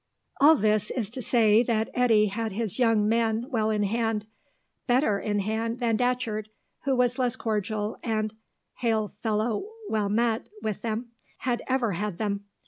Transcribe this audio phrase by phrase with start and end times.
[0.39, 4.25] All this is to say that Eddy had his young men well in hand
[4.87, 6.47] better in hand than Datcherd,
[6.85, 8.33] who was less cordial and
[8.79, 11.11] hail fellow well met with them,
[11.41, 12.45] had ever had them.